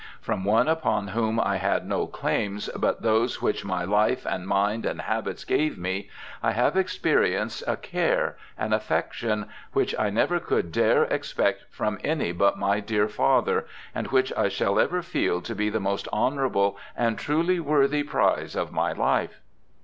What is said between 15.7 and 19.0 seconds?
most honourable and truly worthy prize of my